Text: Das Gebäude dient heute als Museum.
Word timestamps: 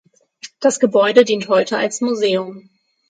Das 0.61 0.79
Gebäude 0.79 1.25
dient 1.25 1.47
heute 1.47 1.77
als 1.77 2.01
Museum. 2.01 2.71